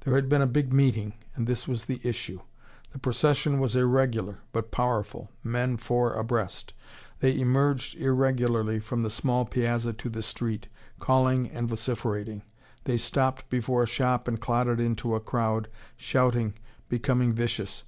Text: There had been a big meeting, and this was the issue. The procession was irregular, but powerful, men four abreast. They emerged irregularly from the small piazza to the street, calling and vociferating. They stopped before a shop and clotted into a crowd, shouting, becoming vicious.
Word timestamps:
There 0.00 0.14
had 0.16 0.28
been 0.28 0.42
a 0.42 0.46
big 0.46 0.70
meeting, 0.70 1.14
and 1.34 1.46
this 1.46 1.66
was 1.66 1.86
the 1.86 1.98
issue. 2.04 2.40
The 2.90 2.98
procession 2.98 3.58
was 3.58 3.74
irregular, 3.74 4.40
but 4.52 4.70
powerful, 4.70 5.30
men 5.42 5.78
four 5.78 6.12
abreast. 6.12 6.74
They 7.20 7.38
emerged 7.40 7.96
irregularly 7.96 8.80
from 8.80 9.00
the 9.00 9.08
small 9.08 9.46
piazza 9.46 9.94
to 9.94 10.10
the 10.10 10.20
street, 10.22 10.68
calling 11.00 11.48
and 11.48 11.70
vociferating. 11.70 12.42
They 12.84 12.98
stopped 12.98 13.48
before 13.48 13.84
a 13.84 13.88
shop 13.88 14.28
and 14.28 14.38
clotted 14.38 14.78
into 14.78 15.14
a 15.14 15.20
crowd, 15.20 15.68
shouting, 15.96 16.52
becoming 16.90 17.32
vicious. 17.32 17.84